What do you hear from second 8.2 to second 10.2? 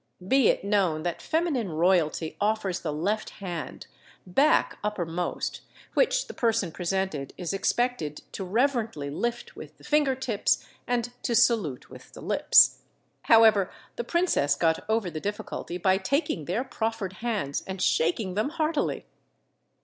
to reverently lift with the finger